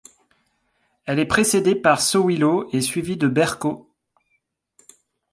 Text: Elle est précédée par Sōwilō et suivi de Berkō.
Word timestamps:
Elle 1.05 1.19
est 1.19 1.27
précédée 1.27 1.75
par 1.75 1.99
Sōwilō 1.99 2.69
et 2.75 2.81
suivi 2.81 3.17
de 3.17 3.29
Berkō. 3.29 3.85